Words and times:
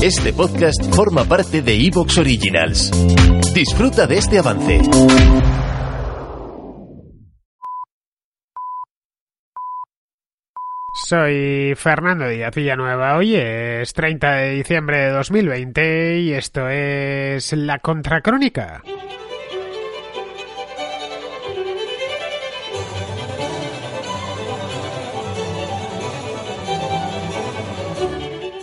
Este 0.00 0.32
podcast 0.32 0.94
forma 0.94 1.24
parte 1.24 1.60
de 1.60 1.74
Evox 1.74 2.18
Originals. 2.18 2.92
Disfruta 3.52 4.06
de 4.06 4.18
este 4.18 4.38
avance. 4.38 4.80
Soy 10.94 11.74
Fernando 11.74 12.28
Díaz 12.28 12.54
Villanueva. 12.54 13.16
Hoy 13.16 13.34
es 13.34 13.92
30 13.92 14.32
de 14.34 14.50
diciembre 14.52 14.98
de 14.98 15.10
2020 15.10 16.20
y 16.20 16.32
esto 16.32 16.68
es 16.68 17.52
La 17.54 17.80
Contracrónica. 17.80 18.84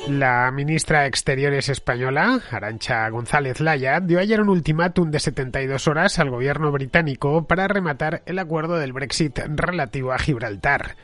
La 0.09 0.51
ministra 0.51 1.01
de 1.01 1.07
Exteriores 1.07 1.67
española, 1.67 2.39
Arancha 2.51 3.09
González 3.09 3.59
Laya, 3.59 3.99
dio 3.99 4.19
ayer 4.19 4.39
un 4.39 4.49
ultimátum 4.49 5.09
de 5.09 5.19
72 5.19 5.87
horas 5.87 6.19
al 6.19 6.29
gobierno 6.29 6.71
británico 6.71 7.45
para 7.47 7.67
rematar 7.67 8.21
el 8.27 8.37
acuerdo 8.37 8.77
del 8.77 8.93
Brexit 8.93 9.39
relativo 9.39 10.13
a 10.13 10.19
Gibraltar. 10.19 10.95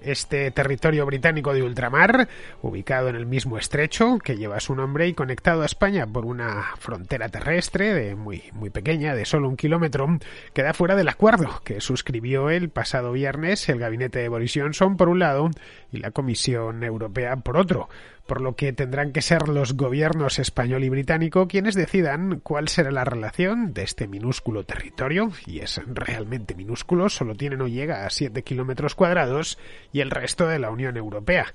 Este 0.00 0.50
territorio 0.50 1.04
británico 1.04 1.52
de 1.52 1.62
ultramar, 1.62 2.28
ubicado 2.62 3.08
en 3.08 3.16
el 3.16 3.26
mismo 3.26 3.58
estrecho 3.58 4.18
que 4.18 4.36
lleva 4.36 4.60
su 4.60 4.74
nombre 4.74 5.08
y 5.08 5.14
conectado 5.14 5.62
a 5.62 5.66
España 5.66 6.06
por 6.06 6.24
una 6.26 6.64
frontera 6.78 7.28
terrestre 7.28 7.92
de 7.92 8.14
muy, 8.14 8.44
muy 8.52 8.70
pequeña, 8.70 9.14
de 9.14 9.24
solo 9.24 9.48
un 9.48 9.56
kilómetro, 9.56 10.18
queda 10.52 10.74
fuera 10.74 10.96
del 10.96 11.08
acuerdo 11.08 11.60
que 11.64 11.80
suscribió 11.80 12.50
el 12.50 12.68
pasado 12.68 13.12
viernes 13.12 13.68
el 13.68 13.80
gabinete 13.80 14.18
de 14.18 14.28
Boris 14.28 14.52
Johnson 14.54 14.96
por 14.96 15.08
un 15.08 15.18
lado 15.18 15.50
y 15.90 15.98
la 15.98 16.10
Comisión 16.10 16.84
Europea 16.84 17.36
por 17.36 17.56
otro 17.56 17.88
por 18.26 18.40
lo 18.40 18.56
que 18.56 18.72
tendrán 18.72 19.12
que 19.12 19.22
ser 19.22 19.48
los 19.48 19.74
gobiernos 19.74 20.38
español 20.38 20.84
y 20.84 20.88
británico 20.88 21.48
quienes 21.48 21.74
decidan 21.74 22.40
cuál 22.40 22.68
será 22.68 22.90
la 22.90 23.04
relación 23.04 23.72
de 23.72 23.82
este 23.82 24.08
minúsculo 24.08 24.64
territorio, 24.64 25.30
y 25.46 25.60
es 25.60 25.80
realmente 25.86 26.54
minúsculo, 26.54 27.08
solo 27.08 27.34
tiene 27.34 27.56
no 27.56 27.68
llega 27.68 28.06
a 28.06 28.10
7 28.10 28.42
kilómetros 28.42 28.94
cuadrados, 28.94 29.58
y 29.92 30.00
el 30.00 30.10
resto 30.10 30.46
de 30.46 30.58
la 30.58 30.70
Unión 30.70 30.96
Europea. 30.96 31.46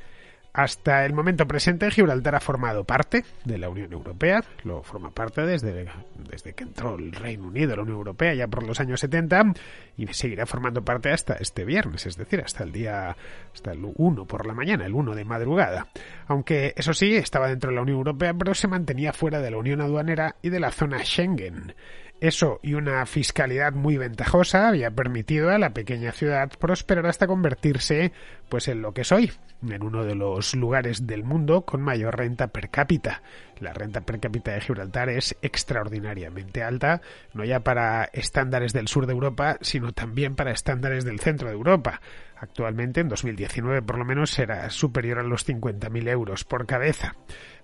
Hasta 0.53 1.05
el 1.05 1.13
momento 1.13 1.47
presente, 1.47 1.91
Gibraltar 1.91 2.35
ha 2.35 2.41
formado 2.41 2.83
parte 2.83 3.23
de 3.45 3.57
la 3.57 3.69
Unión 3.69 3.93
Europea, 3.93 4.43
lo 4.63 4.83
forma 4.83 5.11
parte 5.11 5.45
desde, 5.45 5.87
desde 6.31 6.53
que 6.53 6.63
entró 6.63 6.95
el 6.95 7.11
Reino 7.11 7.47
Unido 7.47 7.73
a 7.73 7.75
la 7.75 7.83
Unión 7.83 7.97
Europea 7.97 8.33
ya 8.33 8.47
por 8.47 8.63
los 8.63 8.79
años 8.79 9.01
70 9.01 9.53
y 9.97 10.07
seguirá 10.07 10.45
formando 10.45 10.83
parte 10.83 11.11
hasta 11.11 11.33
este 11.33 11.65
viernes, 11.65 12.05
es 12.05 12.17
decir, 12.17 12.41
hasta 12.41 12.63
el 12.63 12.71
día, 12.71 13.15
hasta 13.53 13.73
el 13.73 13.81
1 13.83 14.25
por 14.25 14.47
la 14.47 14.53
mañana, 14.53 14.85
el 14.85 14.93
1 14.93 15.13
de 15.13 15.25
madrugada. 15.25 15.87
Aunque, 16.27 16.73
eso 16.77 16.93
sí, 16.93 17.15
estaba 17.15 17.49
dentro 17.49 17.69
de 17.69 17.75
la 17.75 17.81
Unión 17.81 17.97
Europea, 17.97 18.33
pero 18.33 18.53
se 18.55 18.67
mantenía 18.67 19.13
fuera 19.13 19.41
de 19.41 19.51
la 19.51 19.57
Unión 19.57 19.81
Aduanera 19.81 20.37
y 20.41 20.49
de 20.49 20.59
la 20.59 20.71
zona 20.71 21.03
Schengen. 21.03 21.75
Eso 22.21 22.59
y 22.61 22.75
una 22.75 23.03
fiscalidad 23.07 23.73
muy 23.73 23.97
ventajosa 23.97 24.67
había 24.67 24.91
permitido 24.91 25.49
a 25.49 25.57
la 25.57 25.71
pequeña 25.71 26.11
ciudad 26.11 26.51
prosperar 26.59 27.07
hasta 27.07 27.25
convertirse 27.25 28.11
pues 28.47 28.67
en 28.67 28.83
lo 28.83 28.93
que 28.93 29.01
es 29.01 29.11
hoy, 29.11 29.31
en 29.67 29.81
uno 29.81 30.03
de 30.03 30.13
los 30.13 30.53
lugares 30.53 31.07
del 31.07 31.23
mundo 31.23 31.65
con 31.65 31.81
mayor 31.81 32.15
renta 32.15 32.49
per 32.49 32.69
cápita. 32.69 33.23
La 33.59 33.73
renta 33.73 34.01
per 34.01 34.19
cápita 34.19 34.51
de 34.51 34.61
Gibraltar 34.61 35.09
es 35.09 35.35
extraordinariamente 35.41 36.61
alta, 36.61 37.01
no 37.33 37.43
ya 37.43 37.61
para 37.61 38.03
estándares 38.13 38.71
del 38.71 38.87
sur 38.87 39.07
de 39.07 39.13
Europa, 39.13 39.57
sino 39.61 39.91
también 39.91 40.35
para 40.35 40.51
estándares 40.51 41.05
del 41.05 41.19
centro 41.19 41.47
de 41.47 41.55
Europa. 41.55 42.01
Actualmente, 42.35 43.01
en 43.01 43.09
2019 43.09 43.81
por 43.81 43.97
lo 43.97 44.05
menos, 44.05 44.29
será 44.29 44.69
superior 44.69 45.17
a 45.17 45.23
los 45.23 45.47
50.000 45.47 46.07
euros 46.09 46.43
por 46.43 46.67
cabeza. 46.67 47.15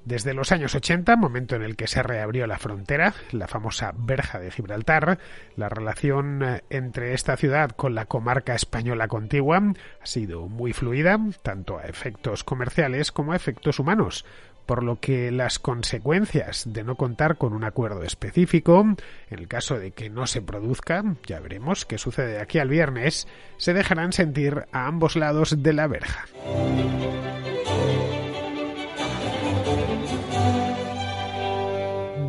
Desde 0.08 0.34
los 0.34 0.54
años 0.54 0.74
80, 0.74 1.18
momento 1.18 1.58
en 1.58 1.64
el 1.64 1.76
que 1.76 1.86
se 1.86 2.02
reabrió 2.02 2.48
la 2.48 2.58
frontera, 2.58 3.14
la 3.32 3.50
famosa 3.50 3.94
verja 3.94 4.40
de 4.40 4.52
Gibraltar, 4.52 5.20
la 5.58 5.68
relación 5.68 6.42
eh, 6.44 6.64
entre 6.70 7.14
esta 7.14 7.36
ciudad 7.36 7.72
con 7.72 7.94
la 7.94 8.06
comarca 8.06 8.56
española 8.56 9.10
contigua 9.10 9.58
ha 9.58 10.06
sido 10.06 10.48
muy 10.48 10.72
fluida, 10.72 11.20
tanto 11.42 11.78
a 11.78 11.84
efectos 11.84 12.46
comerciales 12.46 13.12
como 13.12 13.34
a 13.34 13.36
efectos 13.36 13.80
humanos 13.80 14.24
por 14.66 14.82
lo 14.84 15.00
que 15.00 15.32
las 15.32 15.60
consecuencias 15.60 16.64
de 16.68 16.84
no 16.84 16.96
contar 16.96 17.38
con 17.38 17.54
un 17.54 17.64
acuerdo 17.64 18.04
específico, 18.04 18.82
en 19.30 19.40
el 19.40 19.48
caso 19.48 19.80
de 19.80 19.92
que 19.92 20.10
no 20.10 20.28
se 20.28 20.42
produzca, 20.42 21.04
ya 21.26 21.40
veremos 21.40 21.86
qué 21.86 21.98
sucede 21.98 22.40
aquí 22.40 22.60
al 22.60 22.68
viernes, 22.68 23.28
se 23.58 23.74
dejarán 23.74 24.12
sentir 24.12 24.66
a 24.74 24.88
ambos 24.88 25.16
lados 25.16 25.64
de 25.64 25.72
la 25.74 25.88
verja. 25.88 26.26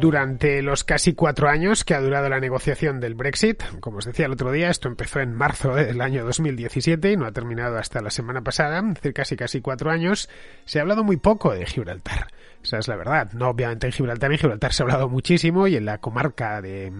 Durante 0.00 0.62
los 0.62 0.84
casi 0.84 1.14
cuatro 1.14 1.48
años 1.48 1.84
que 1.84 1.94
ha 1.94 2.00
durado 2.00 2.28
la 2.28 2.40
negociación 2.40 3.00
del 3.00 3.14
Brexit. 3.14 3.62
Como 3.80 3.98
os 3.98 4.04
decía 4.04 4.26
el 4.26 4.32
otro 4.32 4.52
día, 4.52 4.70
esto 4.70 4.88
empezó 4.88 5.20
en 5.20 5.34
marzo 5.34 5.74
del 5.74 6.00
año 6.00 6.24
2017 6.24 7.12
y 7.12 7.16
no 7.16 7.26
ha 7.26 7.32
terminado 7.32 7.78
hasta 7.78 8.00
la 8.00 8.10
semana 8.10 8.42
pasada, 8.42 8.82
casi 9.14 9.36
casi 9.36 9.60
cuatro 9.60 9.90
años. 9.90 10.28
Se 10.64 10.78
ha 10.78 10.82
hablado 10.82 11.04
muy 11.04 11.16
poco 11.16 11.52
de 11.52 11.66
Gibraltar. 11.66 12.28
Esa 12.62 12.78
es 12.78 12.88
la 12.88 12.96
verdad. 12.96 13.32
No 13.32 13.48
obviamente 13.48 13.86
en 13.86 13.92
Gibraltar. 13.92 14.32
En 14.32 14.38
Gibraltar 14.38 14.72
se 14.72 14.82
ha 14.82 14.84
hablado 14.84 15.08
muchísimo 15.08 15.66
y 15.66 15.76
en 15.76 15.84
la 15.84 15.98
comarca 15.98 16.60
de, 16.60 16.92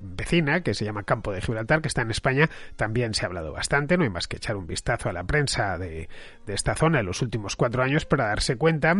vecina, 0.00 0.62
que 0.62 0.74
se 0.74 0.84
llama 0.84 1.02
Campo 1.02 1.32
de 1.32 1.40
Gibraltar, 1.40 1.80
que 1.80 1.88
está 1.88 2.02
en 2.02 2.10
España, 2.10 2.48
también 2.76 3.14
se 3.14 3.24
ha 3.24 3.28
hablado 3.28 3.52
bastante. 3.52 3.96
No 3.96 4.04
hay 4.04 4.10
más 4.10 4.28
que 4.28 4.36
echar 4.36 4.56
un 4.56 4.66
vistazo 4.66 5.08
a 5.08 5.12
la 5.12 5.24
prensa 5.24 5.78
de, 5.78 6.08
de 6.46 6.54
esta 6.54 6.74
zona 6.74 7.00
en 7.00 7.06
los 7.06 7.22
últimos 7.22 7.56
cuatro 7.56 7.82
años 7.82 8.04
para 8.04 8.26
darse 8.28 8.56
cuenta. 8.56 8.94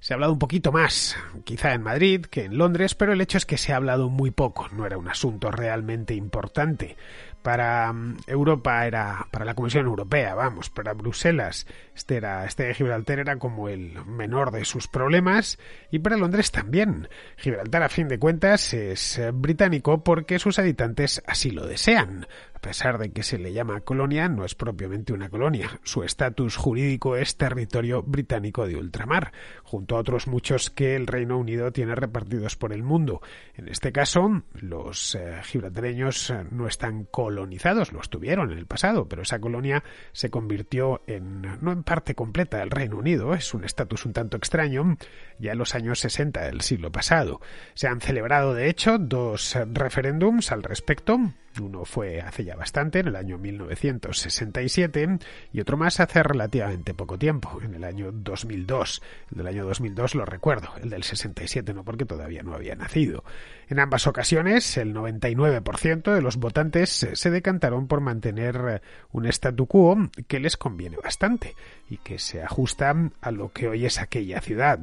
Se 0.00 0.12
ha 0.12 0.16
hablado 0.16 0.32
un 0.32 0.38
poquito 0.38 0.72
más, 0.72 1.16
quizá 1.44 1.72
en 1.72 1.82
Madrid 1.82 2.26
que 2.26 2.44
en 2.44 2.58
Londres, 2.58 2.94
pero 2.94 3.12
el 3.12 3.20
hecho 3.20 3.38
es 3.38 3.46
que 3.46 3.58
se 3.58 3.72
ha 3.72 3.76
hablado 3.76 4.08
muy 4.08 4.30
poco. 4.30 4.68
No 4.72 4.86
era 4.86 4.98
un 4.98 5.08
asunto 5.08 5.50
realmente 5.50 6.14
importante 6.14 6.96
para 7.42 7.92
mm, 7.92 8.18
Europa 8.26 8.86
era 8.86 9.26
para 9.30 9.44
la 9.44 9.54
Comisión 9.54 9.86
Europea, 9.86 10.34
vamos, 10.34 10.70
para 10.70 10.94
Bruselas, 10.94 11.66
este 11.94 12.16
era 12.16 12.44
este 12.44 12.64
de 12.64 12.74
Gibraltar 12.74 13.18
era 13.18 13.36
como 13.36 13.68
el 13.68 14.04
menor 14.06 14.50
de 14.50 14.64
sus 14.64 14.88
problemas 14.88 15.58
y 15.90 15.98
para 15.98 16.16
Londres 16.16 16.50
también. 16.50 17.08
Gibraltar 17.36 17.82
a 17.82 17.88
fin 17.88 18.08
de 18.08 18.18
cuentas 18.18 18.72
es 18.74 19.18
eh, 19.18 19.30
británico 19.32 20.02
porque 20.02 20.38
sus 20.38 20.58
habitantes 20.58 21.22
así 21.26 21.50
lo 21.50 21.66
desean. 21.66 22.26
A 22.62 22.70
pesar 22.72 22.98
de 22.98 23.10
que 23.10 23.24
se 23.24 23.38
le 23.38 23.52
llama 23.52 23.80
colonia, 23.80 24.28
no 24.28 24.44
es 24.44 24.54
propiamente 24.54 25.12
una 25.12 25.28
colonia. 25.28 25.80
Su 25.82 26.04
estatus 26.04 26.54
jurídico 26.54 27.16
es 27.16 27.36
territorio 27.36 28.04
británico 28.04 28.68
de 28.68 28.76
ultramar, 28.76 29.32
junto 29.64 29.96
a 29.96 29.98
otros 29.98 30.28
muchos 30.28 30.70
que 30.70 30.94
el 30.94 31.08
Reino 31.08 31.38
Unido 31.38 31.72
tiene 31.72 31.96
repartidos 31.96 32.54
por 32.54 32.72
el 32.72 32.84
mundo. 32.84 33.20
En 33.56 33.66
este 33.66 33.90
caso, 33.90 34.44
los 34.54 35.16
eh, 35.16 35.40
gibraltareños 35.42 36.30
eh, 36.30 36.44
no 36.52 36.68
están 36.68 37.02
colonizados, 37.02 37.92
lo 37.92 38.00
estuvieron 38.00 38.52
en 38.52 38.58
el 38.58 38.66
pasado, 38.66 39.08
pero 39.08 39.22
esa 39.22 39.40
colonia 39.40 39.82
se 40.12 40.30
convirtió 40.30 41.02
en, 41.08 41.42
no 41.60 41.72
en 41.72 41.82
parte 41.82 42.14
completa 42.14 42.58
del 42.58 42.70
Reino 42.70 42.96
Unido, 42.96 43.34
es 43.34 43.54
un 43.54 43.64
estatus 43.64 44.06
un 44.06 44.12
tanto 44.12 44.36
extraño, 44.36 44.98
ya 45.40 45.50
en 45.50 45.58
los 45.58 45.74
años 45.74 45.98
60 45.98 46.42
del 46.42 46.60
siglo 46.60 46.92
pasado. 46.92 47.40
Se 47.74 47.88
han 47.88 48.00
celebrado, 48.00 48.54
de 48.54 48.68
hecho, 48.68 48.98
dos 48.98 49.58
referéndums 49.72 50.52
al 50.52 50.62
respecto, 50.62 51.18
uno 51.60 51.84
fue 51.84 52.20
hace 52.20 52.44
ya 52.44 52.56
bastante, 52.56 53.00
en 53.00 53.08
el 53.08 53.16
año 53.16 53.38
1967, 53.38 55.18
y 55.52 55.60
otro 55.60 55.76
más 55.76 56.00
hace 56.00 56.22
relativamente 56.22 56.94
poco 56.94 57.18
tiempo, 57.18 57.60
en 57.62 57.74
el 57.74 57.84
año 57.84 58.10
2002. 58.12 59.02
El 59.30 59.38
del 59.38 59.46
año 59.46 59.64
2002 59.66 60.14
lo 60.14 60.24
recuerdo, 60.24 60.68
el 60.82 60.90
del 60.90 61.02
67 61.02 61.74
no, 61.74 61.84
porque 61.84 62.04
todavía 62.04 62.42
no 62.42 62.54
había 62.54 62.74
nacido. 62.74 63.24
En 63.68 63.80
ambas 63.80 64.06
ocasiones, 64.06 64.76
el 64.76 64.94
99% 64.94 66.14
de 66.14 66.22
los 66.22 66.36
votantes 66.36 67.08
se 67.12 67.30
decantaron 67.30 67.86
por 67.86 68.00
mantener 68.00 68.82
un 69.10 69.26
statu 69.26 69.66
quo 69.66 69.96
que 70.28 70.40
les 70.40 70.56
conviene 70.56 70.96
bastante 70.96 71.54
y 71.88 71.98
que 71.98 72.18
se 72.18 72.42
ajusta 72.42 72.94
a 73.20 73.30
lo 73.30 73.52
que 73.52 73.68
hoy 73.68 73.86
es 73.86 73.98
aquella 73.98 74.40
ciudad. 74.40 74.80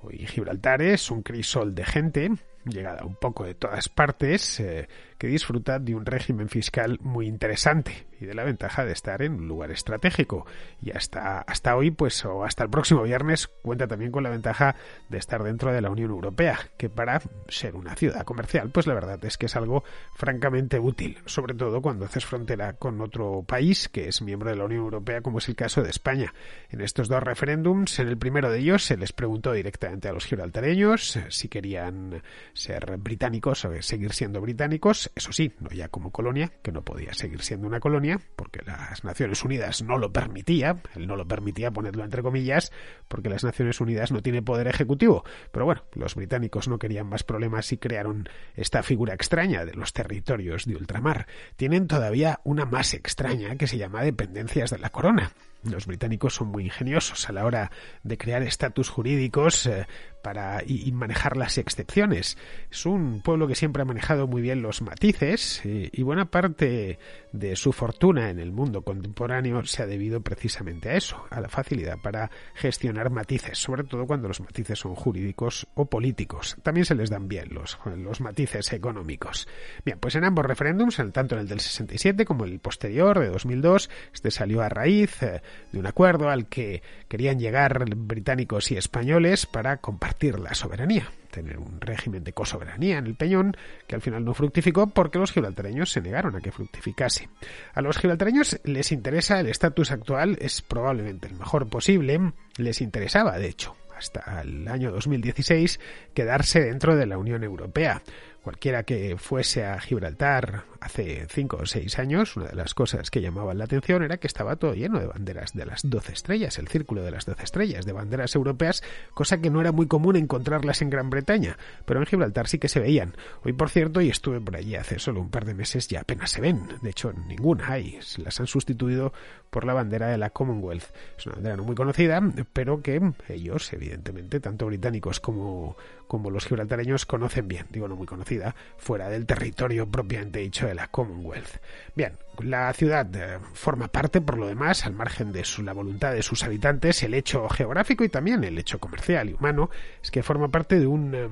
Hoy 0.00 0.26
Gibraltar 0.26 0.82
es 0.82 1.10
un 1.10 1.22
crisol 1.22 1.74
de 1.74 1.84
gente 1.84 2.30
llegada 2.64 3.04
un 3.04 3.16
poco 3.16 3.44
de 3.44 3.54
todas 3.54 3.88
partes, 3.88 4.60
eh, 4.60 4.88
que 5.22 5.28
disfruta 5.28 5.78
de 5.78 5.94
un 5.94 6.04
régimen 6.04 6.48
fiscal 6.48 6.98
muy 7.00 7.28
interesante 7.28 8.08
y 8.20 8.24
de 8.24 8.34
la 8.34 8.42
ventaja 8.42 8.84
de 8.84 8.90
estar 8.90 9.22
en 9.22 9.34
un 9.34 9.46
lugar 9.46 9.70
estratégico. 9.70 10.46
Y 10.80 10.90
hasta, 10.90 11.38
hasta 11.38 11.76
hoy, 11.76 11.92
pues, 11.92 12.24
o 12.24 12.42
hasta 12.42 12.64
el 12.64 12.70
próximo 12.70 13.04
viernes, 13.04 13.46
cuenta 13.62 13.86
también 13.86 14.10
con 14.10 14.24
la 14.24 14.30
ventaja 14.30 14.74
de 15.10 15.18
estar 15.18 15.44
dentro 15.44 15.72
de 15.72 15.80
la 15.80 15.90
Unión 15.90 16.10
Europea, 16.10 16.58
que 16.76 16.90
para 16.90 17.22
ser 17.46 17.76
una 17.76 17.94
ciudad 17.94 18.24
comercial, 18.24 18.70
pues 18.70 18.88
la 18.88 18.94
verdad 18.94 19.24
es 19.24 19.38
que 19.38 19.46
es 19.46 19.54
algo 19.54 19.84
francamente 20.16 20.80
útil, 20.80 21.18
sobre 21.24 21.54
todo 21.54 21.82
cuando 21.82 22.04
haces 22.04 22.26
frontera 22.26 22.72
con 22.72 23.00
otro 23.00 23.44
país 23.46 23.88
que 23.88 24.08
es 24.08 24.22
miembro 24.22 24.50
de 24.50 24.56
la 24.56 24.64
Unión 24.64 24.82
Europea, 24.82 25.20
como 25.20 25.38
es 25.38 25.48
el 25.48 25.54
caso 25.54 25.84
de 25.84 25.90
España. 25.90 26.34
En 26.70 26.80
estos 26.80 27.06
dos 27.06 27.22
referéndums, 27.22 28.00
en 28.00 28.08
el 28.08 28.18
primero 28.18 28.50
de 28.50 28.58
ellos 28.58 28.84
se 28.84 28.96
les 28.96 29.12
preguntó 29.12 29.52
directamente 29.52 30.08
a 30.08 30.12
los 30.12 30.24
gibraltareños 30.24 31.16
si 31.28 31.48
querían 31.48 32.24
ser 32.54 32.96
británicos 32.98 33.64
o 33.64 33.82
seguir 33.82 34.12
siendo 34.12 34.40
británicos. 34.40 35.11
Eso 35.14 35.32
sí, 35.32 35.52
no 35.60 35.70
ya 35.70 35.88
como 35.88 36.10
colonia, 36.10 36.52
que 36.62 36.72
no 36.72 36.82
podía 36.82 37.12
seguir 37.12 37.42
siendo 37.42 37.66
una 37.66 37.80
colonia, 37.80 38.18
porque 38.36 38.60
las 38.64 39.04
Naciones 39.04 39.44
Unidas 39.44 39.82
no 39.82 39.98
lo 39.98 40.12
permitía, 40.12 40.76
él 40.94 41.06
no 41.06 41.16
lo 41.16 41.26
permitía 41.26 41.70
ponerlo 41.70 42.04
entre 42.04 42.22
comillas, 42.22 42.72
porque 43.08 43.28
las 43.28 43.44
Naciones 43.44 43.80
Unidas 43.80 44.10
no 44.10 44.22
tiene 44.22 44.42
poder 44.42 44.68
ejecutivo. 44.68 45.24
Pero 45.50 45.66
bueno, 45.66 45.82
los 45.94 46.14
británicos 46.14 46.68
no 46.68 46.78
querían 46.78 47.06
más 47.06 47.24
problemas 47.24 47.72
y 47.72 47.78
crearon 47.78 48.28
esta 48.54 48.82
figura 48.82 49.14
extraña 49.14 49.64
de 49.64 49.74
los 49.74 49.92
territorios 49.92 50.64
de 50.64 50.76
ultramar. 50.76 51.26
Tienen 51.56 51.86
todavía 51.86 52.40
una 52.44 52.64
más 52.64 52.94
extraña 52.94 53.56
que 53.56 53.66
se 53.66 53.78
llama 53.78 54.02
dependencias 54.02 54.70
de 54.70 54.78
la 54.78 54.90
corona. 54.90 55.32
Los 55.64 55.86
británicos 55.86 56.34
son 56.34 56.48
muy 56.48 56.64
ingeniosos 56.64 57.28
a 57.28 57.32
la 57.32 57.44
hora 57.44 57.70
de 58.02 58.18
crear 58.18 58.42
estatus 58.42 58.88
jurídicos 58.88 59.66
eh, 59.66 59.86
para 60.22 60.62
y, 60.64 60.90
manejar 60.92 61.36
las 61.36 61.58
excepciones. 61.58 62.38
Es 62.70 62.86
un 62.86 63.20
pueblo 63.22 63.46
que 63.46 63.54
siempre 63.54 63.82
ha 63.82 63.84
manejado 63.84 64.26
muy 64.26 64.40
bien 64.40 64.62
los 64.62 64.82
matices 64.82 65.60
eh, 65.64 65.90
y 65.92 66.02
buena 66.02 66.26
parte 66.30 66.98
de 67.32 67.56
su 67.56 67.72
fortuna 67.72 68.30
en 68.30 68.38
el 68.38 68.52
mundo 68.52 68.82
contemporáneo 68.82 69.64
se 69.64 69.82
ha 69.82 69.86
debido 69.86 70.20
precisamente 70.20 70.90
a 70.90 70.96
eso, 70.96 71.24
a 71.30 71.40
la 71.40 71.48
facilidad 71.48 71.98
para 71.98 72.30
gestionar 72.54 73.10
matices, 73.10 73.58
sobre 73.58 73.84
todo 73.84 74.06
cuando 74.06 74.28
los 74.28 74.40
matices 74.40 74.78
son 74.78 74.94
jurídicos 74.94 75.66
o 75.74 75.86
políticos. 75.86 76.56
También 76.62 76.84
se 76.84 76.94
les 76.94 77.10
dan 77.10 77.28
bien 77.28 77.48
los, 77.50 77.78
los 77.96 78.20
matices 78.20 78.72
económicos. 78.72 79.48
Bien, 79.84 79.98
pues 79.98 80.14
en 80.14 80.24
ambos 80.24 80.46
referéndums, 80.46 80.96
tanto 81.12 81.34
en 81.34 81.42
el 81.42 81.48
del 81.48 81.60
67 81.60 82.24
como 82.24 82.44
el 82.44 82.58
posterior 82.60 83.18
de 83.18 83.28
2002, 83.28 83.90
este 84.12 84.30
salió 84.30 84.62
a 84.62 84.68
raíz 84.68 85.22
eh, 85.22 85.42
de 85.72 85.78
un 85.78 85.86
acuerdo 85.86 86.28
al 86.28 86.46
que 86.46 86.82
querían 87.08 87.38
llegar 87.38 87.84
británicos 87.96 88.70
y 88.70 88.76
españoles 88.76 89.46
para 89.46 89.78
compartir 89.78 90.38
la 90.38 90.54
soberanía, 90.54 91.10
tener 91.30 91.58
un 91.58 91.80
régimen 91.80 92.24
de 92.24 92.32
cosoberanía 92.32 92.98
en 92.98 93.06
el 93.06 93.14
Peñón, 93.14 93.56
que 93.86 93.94
al 93.94 94.02
final 94.02 94.24
no 94.24 94.34
fructificó 94.34 94.86
porque 94.88 95.18
los 95.18 95.32
gibraltareños 95.32 95.90
se 95.90 96.00
negaron 96.00 96.36
a 96.36 96.40
que 96.40 96.52
fructificase. 96.52 97.28
A 97.74 97.80
los 97.80 97.98
gibraltareños 97.98 98.60
les 98.64 98.92
interesa 98.92 99.40
el 99.40 99.48
estatus 99.48 99.90
actual, 99.90 100.36
es 100.40 100.62
probablemente 100.62 101.28
el 101.28 101.34
mejor 101.34 101.68
posible, 101.68 102.32
les 102.56 102.80
interesaba, 102.80 103.38
de 103.38 103.48
hecho, 103.48 103.74
hasta 103.96 104.42
el 104.42 104.66
año 104.68 104.90
2016 104.90 105.80
quedarse 106.14 106.60
dentro 106.60 106.96
de 106.96 107.06
la 107.06 107.18
Unión 107.18 107.44
Europea. 107.44 108.02
Cualquiera 108.42 108.82
que 108.82 109.16
fuese 109.18 109.64
a 109.64 109.78
Gibraltar 109.78 110.64
hace 110.80 111.26
cinco 111.28 111.58
o 111.60 111.66
seis 111.66 111.98
años, 112.00 112.36
una 112.36 112.46
de 112.46 112.56
las 112.56 112.74
cosas 112.74 113.08
que 113.08 113.20
llamaban 113.20 113.56
la 113.56 113.64
atención 113.64 114.02
era 114.02 114.16
que 114.16 114.26
estaba 114.26 114.56
todo 114.56 114.74
lleno 114.74 114.98
de 114.98 115.06
banderas 115.06 115.52
de 115.54 115.64
las 115.64 115.88
doce 115.88 116.12
estrellas, 116.12 116.58
el 116.58 116.66
círculo 116.66 117.04
de 117.04 117.12
las 117.12 117.24
doce 117.24 117.44
estrellas, 117.44 117.86
de 117.86 117.92
banderas 117.92 118.34
europeas, 118.34 118.82
cosa 119.14 119.40
que 119.40 119.48
no 119.48 119.60
era 119.60 119.70
muy 119.70 119.86
común 119.86 120.16
encontrarlas 120.16 120.82
en 120.82 120.90
Gran 120.90 121.08
Bretaña, 121.08 121.56
pero 121.84 122.00
en 122.00 122.06
Gibraltar 122.06 122.48
sí 122.48 122.58
que 122.58 122.68
se 122.68 122.80
veían. 122.80 123.14
Hoy, 123.44 123.52
por 123.52 123.70
cierto, 123.70 124.00
y 124.00 124.10
estuve 124.10 124.40
por 124.40 124.56
allí 124.56 124.74
hace 124.74 124.98
solo 124.98 125.20
un 125.20 125.30
par 125.30 125.44
de 125.44 125.54
meses, 125.54 125.86
ya 125.86 126.00
apenas 126.00 126.32
se 126.32 126.40
ven. 126.40 126.66
De 126.82 126.90
hecho, 126.90 127.12
ninguna 127.12 127.70
hay. 127.70 128.00
Las 128.16 128.40
han 128.40 128.48
sustituido 128.48 129.12
por 129.50 129.64
la 129.64 129.74
bandera 129.74 130.08
de 130.08 130.18
la 130.18 130.30
Commonwealth. 130.30 130.92
Es 131.16 131.26
una 131.26 131.36
bandera 131.36 131.56
no 131.56 131.62
muy 131.62 131.76
conocida, 131.76 132.20
pero 132.52 132.82
que 132.82 133.00
ellos, 133.28 133.72
evidentemente, 133.72 134.40
tanto 134.40 134.66
británicos 134.66 135.20
como, 135.20 135.76
como 136.08 136.30
los 136.30 136.46
gibraltareños, 136.46 137.06
conocen 137.06 137.46
bien. 137.46 137.66
Digo, 137.70 137.86
no 137.86 137.94
muy 137.94 138.06
conocida, 138.06 138.31
fuera 138.76 139.08
del 139.08 139.26
territorio 139.26 139.88
propiamente 139.90 140.40
dicho 140.40 140.72
la 140.72 140.88
Commonwealth. 140.88 141.60
Bien, 141.94 142.12
la 142.42 142.72
ciudad 142.72 143.08
eh, 143.14 143.38
forma 143.54 143.88
parte, 143.88 144.20
por 144.20 144.38
lo 144.38 144.46
demás, 144.46 144.86
al 144.86 144.94
margen 144.94 145.32
de 145.32 145.44
su, 145.44 145.62
la 145.62 145.72
voluntad 145.72 146.12
de 146.12 146.22
sus 146.22 146.44
habitantes, 146.44 147.02
el 147.02 147.14
hecho 147.14 147.48
geográfico 147.48 148.04
y 148.04 148.08
también 148.08 148.44
el 148.44 148.58
hecho 148.58 148.78
comercial 148.78 149.30
y 149.30 149.34
humano, 149.34 149.70
es 150.02 150.10
que 150.10 150.22
forma 150.22 150.48
parte 150.48 150.78
de 150.78 150.86
un 150.86 151.14
eh, 151.14 151.28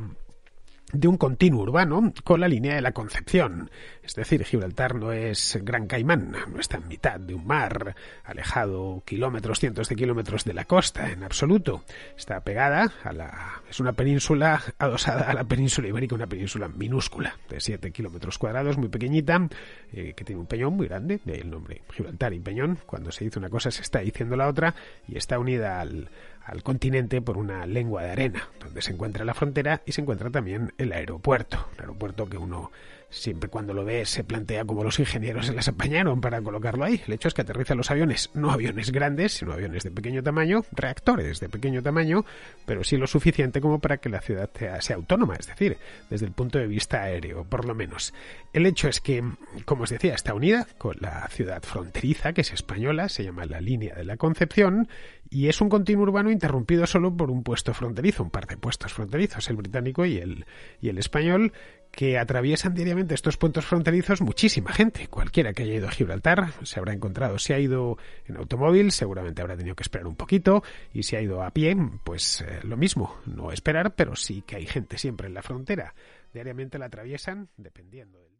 de 0.92 1.08
un 1.08 1.16
continuo 1.16 1.62
urbano 1.62 2.12
con 2.24 2.40
la 2.40 2.48
línea 2.48 2.74
de 2.74 2.80
la 2.80 2.92
Concepción. 2.92 3.70
Es 4.10 4.16
decir, 4.16 4.44
Gibraltar 4.44 4.96
no 4.96 5.12
es 5.12 5.56
Gran 5.62 5.86
Caimán, 5.86 6.34
no 6.52 6.58
está 6.58 6.78
en 6.78 6.88
mitad 6.88 7.20
de 7.20 7.32
un 7.32 7.46
mar 7.46 7.94
alejado 8.24 9.04
kilómetros, 9.06 9.60
cientos 9.60 9.88
de 9.88 9.94
kilómetros 9.94 10.44
de 10.44 10.52
la 10.52 10.64
costa, 10.64 11.12
en 11.12 11.22
absoluto. 11.22 11.84
Está 12.16 12.40
pegada 12.40 12.92
a 13.04 13.12
la... 13.12 13.62
es 13.70 13.78
una 13.78 13.92
península 13.92 14.60
adosada 14.78 15.30
a 15.30 15.34
la 15.34 15.44
península 15.44 15.86
ibérica, 15.86 16.16
una 16.16 16.26
península 16.26 16.66
minúscula, 16.66 17.36
de 17.48 17.60
7 17.60 17.92
kilómetros 17.92 18.36
cuadrados, 18.36 18.78
muy 18.78 18.88
pequeñita, 18.88 19.48
eh, 19.92 20.12
que 20.16 20.24
tiene 20.24 20.40
un 20.40 20.48
peñón 20.48 20.74
muy 20.74 20.88
grande, 20.88 21.20
de 21.24 21.34
ahí 21.34 21.40
el 21.42 21.50
nombre 21.50 21.82
Gibraltar 21.92 22.34
y 22.34 22.40
peñón. 22.40 22.80
Cuando 22.86 23.12
se 23.12 23.22
dice 23.22 23.38
una 23.38 23.48
cosa 23.48 23.70
se 23.70 23.82
está 23.82 24.00
diciendo 24.00 24.34
la 24.34 24.48
otra 24.48 24.74
y 25.06 25.18
está 25.18 25.38
unida 25.38 25.80
al, 25.80 26.10
al 26.44 26.64
continente 26.64 27.22
por 27.22 27.38
una 27.38 27.64
lengua 27.64 28.02
de 28.02 28.10
arena, 28.10 28.48
donde 28.58 28.82
se 28.82 28.92
encuentra 28.92 29.24
la 29.24 29.34
frontera 29.34 29.82
y 29.86 29.92
se 29.92 30.00
encuentra 30.00 30.30
también 30.30 30.72
el 30.78 30.92
aeropuerto, 30.92 31.68
el 31.74 31.82
aeropuerto 31.82 32.28
que 32.28 32.38
uno 32.38 32.72
siempre 33.10 33.50
cuando 33.50 33.74
lo 33.74 33.84
ve 33.84 34.06
se 34.06 34.24
plantea 34.24 34.64
como 34.64 34.84
los 34.84 34.98
ingenieros 34.98 35.46
se 35.46 35.54
las 35.54 35.68
apañaron 35.68 36.20
para 36.20 36.40
colocarlo 36.40 36.84
ahí. 36.84 37.02
El 37.06 37.14
hecho 37.14 37.28
es 37.28 37.34
que 37.34 37.42
aterrizan 37.42 37.76
los 37.76 37.90
aviones, 37.90 38.30
no 38.34 38.50
aviones 38.50 38.92
grandes, 38.92 39.32
sino 39.32 39.52
aviones 39.52 39.82
de 39.82 39.90
pequeño 39.90 40.22
tamaño, 40.22 40.64
reactores 40.72 41.40
de 41.40 41.48
pequeño 41.48 41.82
tamaño, 41.82 42.24
pero 42.64 42.84
sí 42.84 42.96
lo 42.96 43.06
suficiente 43.06 43.60
como 43.60 43.80
para 43.80 43.98
que 43.98 44.08
la 44.08 44.20
ciudad 44.20 44.50
sea, 44.80 44.96
autónoma, 44.96 45.34
es 45.38 45.48
decir, 45.48 45.76
desde 46.08 46.26
el 46.26 46.32
punto 46.32 46.58
de 46.58 46.66
vista 46.66 47.02
aéreo, 47.02 47.44
por 47.44 47.64
lo 47.64 47.74
menos. 47.74 48.14
El 48.52 48.66
hecho 48.66 48.88
es 48.88 49.00
que, 49.00 49.22
como 49.64 49.84
os 49.84 49.90
decía, 49.90 50.14
está 50.14 50.34
unida 50.34 50.66
con 50.78 50.96
la 51.00 51.28
ciudad 51.28 51.62
fronteriza, 51.62 52.32
que 52.32 52.40
es 52.42 52.52
española, 52.52 53.08
se 53.08 53.24
llama 53.24 53.44
la 53.44 53.60
línea 53.60 53.94
de 53.94 54.04
la 54.04 54.16
Concepción, 54.16 54.88
y 55.28 55.48
es 55.48 55.60
un 55.60 55.68
continuo 55.68 56.02
urbano 56.02 56.30
interrumpido 56.30 56.86
solo 56.86 57.16
por 57.16 57.30
un 57.30 57.44
puesto 57.44 57.72
fronterizo, 57.72 58.24
un 58.24 58.30
par 58.30 58.46
de 58.46 58.56
puestos 58.56 58.92
fronterizos, 58.92 59.48
el 59.48 59.56
británico 59.56 60.04
y 60.04 60.18
el, 60.18 60.44
y 60.80 60.88
el 60.88 60.98
español, 60.98 61.52
que 61.90 62.18
atraviesan 62.18 62.74
diariamente 62.74 62.99
estos 63.08 63.36
puntos 63.36 63.64
fronterizos 63.64 64.20
muchísima 64.20 64.72
gente. 64.72 65.08
Cualquiera 65.08 65.52
que 65.52 65.62
haya 65.62 65.74
ido 65.74 65.88
a 65.88 65.90
Gibraltar 65.90 66.52
se 66.62 66.78
habrá 66.78 66.92
encontrado. 66.92 67.38
Si 67.38 67.52
ha 67.52 67.58
ido 67.58 67.98
en 68.26 68.36
automóvil, 68.36 68.92
seguramente 68.92 69.42
habrá 69.42 69.56
tenido 69.56 69.76
que 69.76 69.82
esperar 69.82 70.06
un 70.06 70.16
poquito. 70.16 70.62
Y 70.92 71.02
si 71.02 71.16
ha 71.16 71.22
ido 71.22 71.42
a 71.42 71.50
pie, 71.50 71.76
pues 72.04 72.42
eh, 72.42 72.60
lo 72.62 72.76
mismo. 72.76 73.16
No 73.26 73.52
esperar, 73.52 73.94
pero 73.94 74.16
sí 74.16 74.42
que 74.42 74.56
hay 74.56 74.66
gente 74.66 74.98
siempre 74.98 75.28
en 75.28 75.34
la 75.34 75.42
frontera. 75.42 75.94
Diariamente 76.32 76.78
la 76.78 76.86
atraviesan 76.86 77.48
dependiendo 77.56 78.20
del 78.20 78.39